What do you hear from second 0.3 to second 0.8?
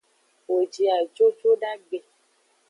Wo